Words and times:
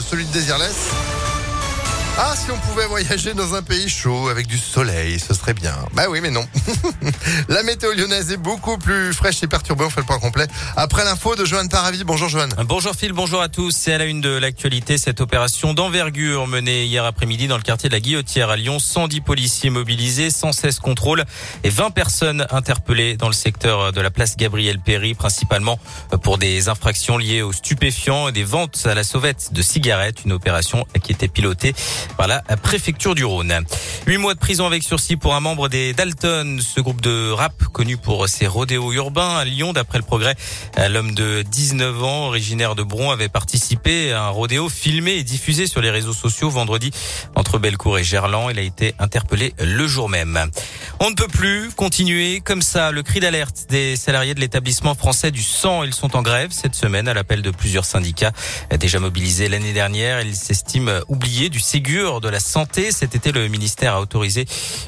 celui 0.00 0.24
de 0.24 0.32
Désirless. 0.32 1.19
Ah, 2.22 2.34
si 2.36 2.50
on 2.50 2.58
pouvait 2.58 2.84
voyager 2.84 3.32
dans 3.32 3.54
un 3.54 3.62
pays 3.62 3.88
chaud 3.88 4.28
avec 4.28 4.46
du 4.46 4.58
soleil, 4.58 5.18
ce 5.18 5.32
serait 5.32 5.54
bien. 5.54 5.74
Bah 5.94 6.02
oui, 6.10 6.20
mais 6.20 6.30
non. 6.30 6.46
la 7.48 7.62
météo 7.62 7.94
lyonnaise 7.94 8.30
est 8.30 8.36
beaucoup 8.36 8.76
plus 8.76 9.14
fraîche 9.14 9.42
et 9.42 9.46
perturbée. 9.46 9.86
On 9.86 9.90
fait 9.90 10.02
le 10.02 10.06
point 10.06 10.18
complet 10.18 10.46
après 10.76 11.02
l'info 11.02 11.34
de 11.34 11.46
Johan 11.46 11.66
Paravi. 11.68 12.04
Bonjour 12.04 12.28
Johan. 12.28 12.48
Bonjour 12.66 12.94
Phil, 12.94 13.14
bonjour 13.14 13.40
à 13.40 13.48
tous. 13.48 13.70
C'est 13.70 13.94
à 13.94 13.98
la 13.98 14.04
une 14.04 14.20
de 14.20 14.36
l'actualité 14.36 14.98
cette 14.98 15.22
opération 15.22 15.72
d'envergure 15.72 16.46
menée 16.46 16.84
hier 16.84 17.06
après-midi 17.06 17.48
dans 17.48 17.56
le 17.56 17.62
quartier 17.62 17.88
de 17.88 17.94
la 17.94 18.00
Guillotière 18.00 18.50
à 18.50 18.56
Lyon. 18.56 18.80
110 18.80 19.22
policiers 19.22 19.70
mobilisés, 19.70 20.28
116 20.28 20.78
contrôles 20.80 21.24
et 21.64 21.70
20 21.70 21.90
personnes 21.90 22.46
interpellées 22.50 23.16
dans 23.16 23.28
le 23.28 23.32
secteur 23.32 23.92
de 23.92 24.00
la 24.02 24.10
place 24.10 24.36
Gabriel 24.36 24.78
Péry, 24.78 25.14
principalement 25.14 25.78
pour 26.22 26.36
des 26.36 26.68
infractions 26.68 27.16
liées 27.16 27.40
aux 27.40 27.54
stupéfiants 27.54 28.28
et 28.28 28.32
des 28.32 28.44
ventes 28.44 28.82
à 28.84 28.94
la 28.94 29.04
sauvette 29.04 29.54
de 29.54 29.62
cigarettes. 29.62 30.26
Une 30.26 30.32
opération 30.32 30.86
qui 31.02 31.12
était 31.12 31.28
pilotée 31.28 31.74
par 32.16 32.26
la 32.26 32.40
préfecture 32.62 33.14
du 33.14 33.24
Rhône. 33.24 33.64
Huit 34.06 34.18
mois 34.18 34.34
de 34.34 34.38
prison 34.38 34.66
avec 34.66 34.82
sursis 34.82 35.16
pour 35.16 35.34
un 35.34 35.40
membre 35.40 35.68
des 35.68 35.92
Dalton, 35.92 36.60
ce 36.60 36.80
groupe 36.80 37.00
de 37.00 37.30
rap 37.30 37.52
connu 37.72 37.96
pour 37.96 38.28
ses 38.28 38.46
rodéos 38.46 38.92
urbains 38.92 39.36
à 39.36 39.44
Lyon. 39.44 39.72
D'après 39.72 39.98
le 39.98 40.04
progrès, 40.04 40.34
l'homme 40.88 41.14
de 41.14 41.42
19 41.42 42.02
ans, 42.02 42.26
originaire 42.26 42.74
de 42.74 42.82
Bron, 42.82 43.10
avait 43.10 43.28
participé 43.28 44.12
à 44.12 44.24
un 44.24 44.28
rodéo 44.28 44.68
filmé 44.68 45.12
et 45.12 45.24
diffusé 45.24 45.66
sur 45.66 45.80
les 45.80 45.90
réseaux 45.90 46.12
sociaux 46.12 46.50
vendredi 46.50 46.90
entre 47.36 47.58
Bellecour 47.58 47.98
et 47.98 48.04
Gerland. 48.04 48.50
Il 48.50 48.58
a 48.58 48.62
été 48.62 48.94
interpellé 48.98 49.54
le 49.58 49.86
jour 49.86 50.08
même. 50.08 50.50
On 50.98 51.10
ne 51.10 51.14
peut 51.14 51.28
plus 51.28 51.70
continuer 51.70 52.40
comme 52.40 52.62
ça. 52.62 52.90
Le 52.90 53.02
cri 53.02 53.20
d'alerte 53.20 53.66
des 53.68 53.96
salariés 53.96 54.34
de 54.34 54.40
l'établissement 54.40 54.94
français 54.94 55.30
du 55.30 55.42
sang, 55.42 55.82
ils 55.82 55.94
sont 55.94 56.16
en 56.16 56.22
grève 56.22 56.50
cette 56.52 56.74
semaine 56.74 57.08
à 57.08 57.14
l'appel 57.14 57.42
de 57.42 57.50
plusieurs 57.50 57.84
syndicats 57.84 58.32
déjà 58.78 58.98
mobilisés 58.98 59.48
l'année 59.48 59.72
dernière. 59.72 60.22
Ils 60.22 60.36
s'estiment 60.36 61.00
oubliés 61.08 61.48
du 61.48 61.60
Ségur 61.60 61.89
de 61.90 62.28
la 62.28 62.38
santé. 62.38 62.92
Cet 62.92 63.16
été, 63.16 63.32
le 63.32 63.48
ministère 63.48 63.94
a 63.94 64.00
autorisé 64.00 64.44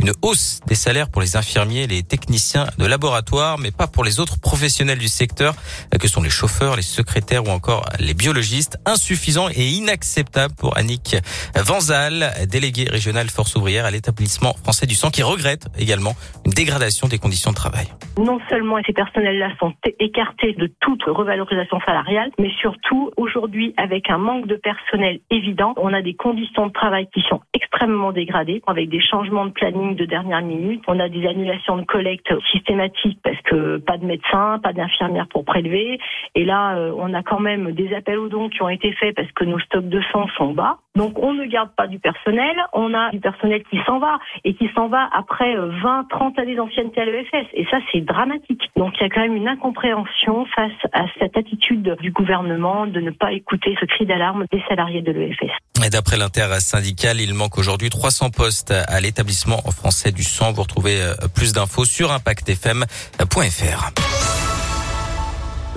une 0.00 0.12
hausse 0.22 0.60
des 0.68 0.76
salaires 0.76 1.08
pour 1.10 1.22
les 1.22 1.36
infirmiers 1.36 1.88
les 1.88 2.04
techniciens 2.04 2.66
de 2.78 2.86
laboratoire, 2.86 3.58
mais 3.58 3.72
pas 3.72 3.88
pour 3.88 4.04
les 4.04 4.20
autres 4.20 4.38
professionnels 4.40 4.98
du 4.98 5.08
secteur, 5.08 5.54
que 5.98 6.06
sont 6.06 6.22
les 6.22 6.30
chauffeurs, 6.30 6.76
les 6.76 6.82
secrétaires 6.82 7.44
ou 7.46 7.50
encore 7.50 7.84
les 7.98 8.14
biologistes. 8.14 8.78
Insuffisant 8.86 9.48
et 9.48 9.70
inacceptable 9.70 10.54
pour 10.54 10.76
Annick 10.78 11.16
Vanzal, 11.56 12.32
déléguée 12.48 12.86
régionale 12.88 13.28
force 13.28 13.56
ouvrière 13.56 13.86
à 13.86 13.90
l'établissement 13.90 14.54
français 14.54 14.86
du 14.86 14.94
sang, 14.94 15.10
qui 15.10 15.24
regrette 15.24 15.66
également 15.76 16.14
une 16.46 16.52
dégradation 16.52 17.08
des 17.08 17.18
conditions 17.18 17.50
de 17.50 17.56
travail. 17.56 17.86
Non 18.18 18.38
seulement 18.48 18.76
ces 18.86 18.92
personnels-là 18.92 19.48
sont 19.58 19.72
écartés 19.98 20.52
de 20.52 20.72
toute 20.80 21.02
revalorisation 21.02 21.80
salariale, 21.84 22.30
mais 22.38 22.50
surtout 22.60 23.10
aujourd'hui 23.16 23.74
avec 23.78 24.10
un 24.10 24.18
manque 24.18 24.46
de 24.46 24.54
personnel 24.54 25.18
évident, 25.30 25.74
on 25.76 25.92
a 25.92 26.02
des 26.02 26.14
conditions 26.14 26.68
de 26.68 26.72
travail 26.72 26.83
travail 26.84 27.08
qui 27.14 27.22
sont 27.30 27.40
extrêmement 27.54 28.12
dégradés 28.12 28.60
avec 28.66 28.90
des 28.90 29.00
changements 29.00 29.46
de 29.46 29.52
planning 29.52 29.96
de 29.96 30.04
dernière 30.04 30.42
minute. 30.42 30.82
On 30.86 31.00
a 31.00 31.08
des 31.08 31.26
annulations 31.26 31.78
de 31.78 31.84
collecte 31.86 32.30
systématiques 32.52 33.18
parce 33.24 33.40
que 33.40 33.78
pas 33.78 33.96
de 33.96 34.04
médecins, 34.04 34.58
pas 34.62 34.74
d'infirmières 34.74 35.28
pour 35.28 35.46
prélever. 35.46 35.98
Et 36.34 36.44
là, 36.44 36.76
euh, 36.76 36.92
on 36.98 37.14
a 37.14 37.22
quand 37.22 37.40
même 37.40 37.72
des 37.72 37.94
appels 37.94 38.18
aux 38.18 38.28
dons 38.28 38.50
qui 38.50 38.60
ont 38.60 38.68
été 38.68 38.92
faits 38.92 39.16
parce 39.16 39.32
que 39.32 39.44
nos 39.44 39.58
stocks 39.60 39.88
de 39.88 40.02
sang 40.12 40.28
sont 40.36 40.52
bas. 40.52 40.76
Donc 40.96 41.18
on 41.18 41.34
ne 41.34 41.44
garde 41.46 41.70
pas 41.76 41.88
du 41.88 41.98
personnel, 41.98 42.54
on 42.72 42.94
a 42.94 43.10
du 43.10 43.18
personnel 43.18 43.64
qui 43.68 43.78
s'en 43.84 43.98
va 43.98 44.20
et 44.44 44.54
qui 44.54 44.70
s'en 44.76 44.86
va 44.88 45.08
après 45.12 45.56
20, 45.56 45.60
euh, 45.60 46.02
30 46.08 46.38
années 46.38 46.54
d'ancienneté 46.54 47.00
à 47.00 47.04
l'EFS. 47.04 47.48
Et 47.54 47.66
ça, 47.70 47.78
c'est 47.90 48.00
dramatique. 48.00 48.70
Donc 48.76 48.94
il 49.00 49.02
y 49.02 49.06
a 49.06 49.08
quand 49.08 49.22
même 49.22 49.34
une 49.34 49.48
incompréhension 49.48 50.46
face 50.54 50.70
à 50.92 51.06
cette 51.18 51.36
attitude 51.36 51.96
du 52.00 52.12
gouvernement 52.12 52.86
de 52.86 53.00
ne 53.00 53.10
pas 53.10 53.32
écouter 53.32 53.76
ce 53.80 53.86
cri 53.86 54.06
d'alarme 54.06 54.44
des 54.52 54.62
salariés 54.68 55.02
de 55.02 55.10
l'EFS. 55.10 55.50
Et 55.84 55.90
d'après 55.90 56.16
l'inter-syndical, 56.16 57.20
il 57.20 57.34
manque 57.34 57.58
aujourd'hui 57.58 57.90
300 57.90 58.30
postes 58.30 58.70
à 58.70 59.00
l'établissement 59.00 59.58
français 59.72 60.12
du 60.12 60.22
sang. 60.22 60.52
Vous 60.52 60.62
retrouvez 60.62 61.02
euh, 61.02 61.14
plus 61.34 61.52
d'infos 61.52 61.84
sur 61.84 62.12
impactfm.fr. 62.12 64.43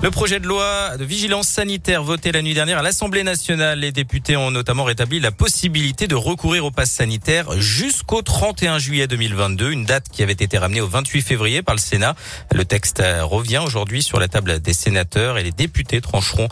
Le 0.00 0.12
projet 0.12 0.38
de 0.38 0.46
loi 0.46 0.96
de 0.96 1.04
vigilance 1.04 1.48
sanitaire 1.48 2.04
voté 2.04 2.30
la 2.30 2.40
nuit 2.40 2.54
dernière 2.54 2.78
à 2.78 2.82
l'Assemblée 2.82 3.24
nationale, 3.24 3.80
les 3.80 3.90
députés 3.90 4.36
ont 4.36 4.52
notamment 4.52 4.84
rétabli 4.84 5.18
la 5.18 5.32
possibilité 5.32 6.06
de 6.06 6.14
recourir 6.14 6.64
au 6.64 6.70
pass 6.70 6.88
sanitaire 6.88 7.60
jusqu'au 7.60 8.22
31 8.22 8.78
juillet 8.78 9.08
2022, 9.08 9.72
une 9.72 9.84
date 9.84 10.04
qui 10.08 10.22
avait 10.22 10.34
été 10.34 10.56
ramenée 10.56 10.80
au 10.80 10.86
28 10.86 11.20
février 11.22 11.62
par 11.62 11.74
le 11.74 11.80
Sénat. 11.80 12.14
Le 12.52 12.64
texte 12.64 13.02
revient 13.22 13.58
aujourd'hui 13.58 14.04
sur 14.04 14.20
la 14.20 14.28
table 14.28 14.60
des 14.60 14.72
sénateurs 14.72 15.36
et 15.36 15.42
les 15.42 15.50
députés 15.50 16.00
trancheront 16.00 16.46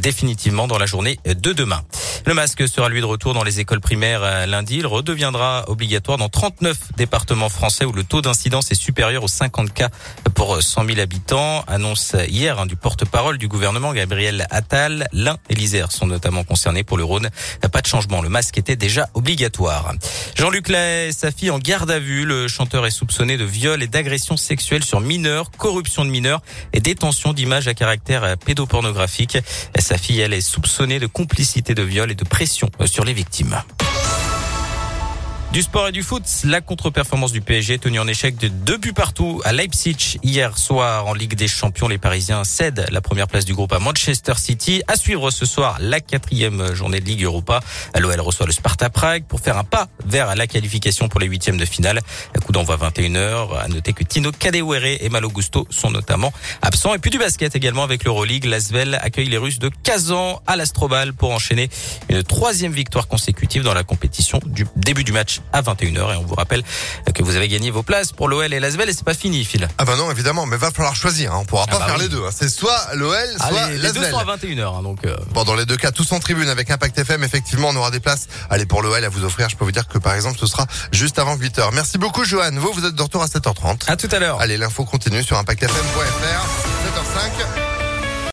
définitivement 0.00 0.68
dans 0.68 0.78
la 0.78 0.86
journée 0.86 1.18
de 1.24 1.52
demain. 1.52 1.82
Le 2.24 2.34
masque 2.34 2.68
sera 2.68 2.88
lui 2.88 3.00
de 3.00 3.06
retour 3.06 3.34
dans 3.34 3.42
les 3.42 3.58
écoles 3.58 3.80
primaires 3.80 4.46
lundi. 4.46 4.76
Il 4.76 4.86
redeviendra 4.86 5.64
obligatoire 5.66 6.18
dans 6.18 6.28
39 6.28 6.92
départements 6.96 7.48
français 7.48 7.84
où 7.84 7.92
le 7.92 8.04
taux 8.04 8.22
d'incidence 8.22 8.70
est 8.70 8.76
supérieur 8.76 9.24
aux 9.24 9.28
50 9.28 9.74
cas 9.74 9.88
pour 10.34 10.62
100 10.62 10.86
000 10.86 11.00
habitants. 11.00 11.64
Annonce 11.66 12.14
hier 12.28 12.60
hein, 12.60 12.66
du 12.66 12.76
porte-parole 12.92 13.38
du 13.38 13.48
gouvernement 13.48 13.94
Gabriel 13.94 14.46
Attal. 14.50 15.08
L'un 15.14 15.38
et 15.48 15.54
l'Isère 15.54 15.90
sont 15.90 16.06
notamment 16.06 16.44
concernés 16.44 16.84
pour 16.84 16.98
le 16.98 17.04
Rhône. 17.04 17.30
Pas 17.72 17.80
de 17.80 17.86
changement. 17.86 18.20
Le 18.20 18.28
masque 18.28 18.58
était 18.58 18.76
déjà 18.76 19.08
obligatoire. 19.14 19.94
Jean-Luc 20.36 20.68
Lahaye, 20.68 21.10
sa 21.14 21.30
fille 21.30 21.50
en 21.50 21.58
garde 21.58 21.90
à 21.90 21.98
vue. 21.98 22.26
Le 22.26 22.48
chanteur 22.48 22.84
est 22.84 22.90
soupçonné 22.90 23.38
de 23.38 23.44
viol 23.44 23.82
et 23.82 23.86
d'agression 23.86 24.36
sexuelle 24.36 24.84
sur 24.84 25.00
mineurs, 25.00 25.50
corruption 25.52 26.04
de 26.04 26.10
mineurs 26.10 26.42
et 26.74 26.80
détention 26.80 27.32
d'images 27.32 27.66
à 27.66 27.72
caractère 27.72 28.36
pédopornographique. 28.36 29.38
Sa 29.78 29.96
fille, 29.96 30.20
elle, 30.20 30.34
est 30.34 30.42
soupçonnée 30.42 30.98
de 30.98 31.06
complicité 31.06 31.74
de 31.74 31.82
viol 31.82 32.14
de 32.14 32.24
pression 32.24 32.68
euh, 32.80 32.86
sur 32.86 33.04
les 33.04 33.14
victimes. 33.14 33.56
Du 35.52 35.60
sport 35.60 35.88
et 35.88 35.92
du 35.92 36.02
foot, 36.02 36.22
la 36.44 36.62
contre-performance 36.62 37.30
du 37.30 37.42
PSG 37.42 37.78
tenue 37.78 37.98
en 37.98 38.08
échec 38.08 38.38
de 38.38 38.48
deux 38.48 38.78
buts 38.78 38.94
partout 38.94 39.42
à 39.44 39.52
Leipzig 39.52 40.18
hier 40.22 40.56
soir 40.56 41.06
en 41.06 41.12
Ligue 41.12 41.34
des 41.34 41.46
Champions. 41.46 41.88
Les 41.88 41.98
Parisiens 41.98 42.42
cèdent 42.42 42.86
la 42.90 43.02
première 43.02 43.28
place 43.28 43.44
du 43.44 43.52
groupe 43.52 43.74
à 43.74 43.78
Manchester 43.78 44.32
City. 44.38 44.82
À 44.88 44.96
suivre 44.96 45.30
ce 45.30 45.44
soir 45.44 45.76
la 45.78 46.00
quatrième 46.00 46.72
journée 46.72 47.00
de 47.00 47.04
Ligue 47.04 47.24
Europa. 47.24 47.60
L'OL 47.98 48.18
reçoit 48.20 48.46
le 48.46 48.52
Sparta 48.52 48.88
Prague 48.88 49.24
pour 49.24 49.40
faire 49.40 49.58
un 49.58 49.64
pas 49.64 49.88
vers 50.06 50.34
la 50.36 50.46
qualification 50.46 51.10
pour 51.10 51.20
les 51.20 51.26
huitièmes 51.26 51.58
de 51.58 51.66
finale. 51.66 52.00
Coup 52.46 52.52
d'envoi 52.52 52.78
21h. 52.78 53.58
À 53.58 53.68
noter 53.68 53.92
que 53.92 54.04
Tino 54.04 54.32
Kadewere 54.32 55.02
et 55.04 55.10
Malo 55.10 55.28
Gusto 55.28 55.66
sont 55.68 55.90
notamment 55.90 56.32
absents. 56.62 56.94
Et 56.94 56.98
puis 56.98 57.10
du 57.10 57.18
basket 57.18 57.54
également 57.54 57.82
avec 57.82 58.04
l'Euroleague. 58.04 58.46
L'Asvel 58.46 58.98
accueille 59.02 59.28
les 59.28 59.36
Russes 59.36 59.58
de 59.58 59.70
Kazan 59.82 60.40
à 60.46 60.56
l'Astrobal 60.56 61.12
pour 61.12 61.30
enchaîner 61.30 61.68
une 62.08 62.22
troisième 62.22 62.72
victoire 62.72 63.06
consécutive 63.06 63.62
dans 63.64 63.74
la 63.74 63.84
compétition 63.84 64.40
du 64.46 64.66
début 64.76 65.04
du 65.04 65.12
match 65.12 65.41
à 65.52 65.62
21h. 65.62 66.14
Et 66.14 66.16
on 66.16 66.24
vous 66.24 66.34
rappelle 66.34 66.62
que 67.14 67.22
vous 67.22 67.36
avez 67.36 67.48
gagné 67.48 67.70
vos 67.70 67.82
places 67.82 68.12
pour 68.12 68.28
l'OL 68.28 68.52
et 68.52 68.60
l'Asvel 68.60 68.88
et 68.88 68.92
c'est 68.92 69.04
pas 69.04 69.14
fini, 69.14 69.44
Phil. 69.44 69.68
Ah 69.78 69.84
bah 69.84 69.96
non, 69.96 70.10
évidemment, 70.10 70.46
mais 70.46 70.56
va 70.56 70.70
falloir 70.70 70.94
choisir. 70.94 71.32
Hein. 71.32 71.38
On 71.42 71.44
pourra 71.44 71.66
ah 71.68 71.72
pas 71.72 71.78
bah 71.80 71.86
faire 71.86 71.98
les 71.98 72.08
deux. 72.08 72.22
Hein. 72.24 72.30
C'est 72.34 72.48
soit 72.48 72.88
l'OL, 72.94 73.16
ah, 73.38 73.48
soit 73.48 73.60
l'Asvel. 73.60 73.80
Les 73.80 73.92
deux 73.92 74.10
sont 74.10 74.18
à 74.18 74.36
21h, 74.36 74.78
hein, 74.78 74.82
donc. 74.82 75.04
Euh... 75.04 75.16
Bon, 75.32 75.44
dans 75.44 75.54
les 75.54 75.66
deux 75.66 75.76
cas, 75.76 75.90
tous 75.90 76.10
en 76.12 76.20
tribune 76.20 76.48
avec 76.48 76.70
Impact 76.70 76.98
FM. 76.98 77.24
Effectivement, 77.24 77.68
on 77.70 77.76
aura 77.76 77.90
des 77.90 78.00
places. 78.00 78.28
Allez, 78.50 78.66
pour 78.66 78.82
l'OL 78.82 79.04
à 79.04 79.08
vous 79.08 79.24
offrir. 79.24 79.48
Je 79.48 79.56
peux 79.56 79.64
vous 79.64 79.72
dire 79.72 79.88
que 79.88 79.98
par 79.98 80.14
exemple, 80.14 80.38
ce 80.38 80.46
sera 80.46 80.66
juste 80.92 81.18
avant 81.18 81.36
8h. 81.36 81.70
Merci 81.72 81.98
beaucoup, 81.98 82.24
Johan. 82.24 82.50
Vous, 82.54 82.72
vous 82.72 82.84
êtes 82.84 82.94
de 82.94 83.02
retour 83.02 83.22
à 83.22 83.26
7h30. 83.26 83.90
À 83.90 83.96
tout 83.96 84.08
à 84.10 84.18
l'heure. 84.18 84.40
Allez, 84.40 84.56
l'info 84.56 84.84
continue 84.84 85.22
sur 85.22 85.36
impactfm.fr. 85.38 86.46
7h05. 86.86 87.81